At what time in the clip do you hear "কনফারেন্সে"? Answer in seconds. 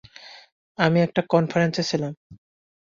1.29-1.83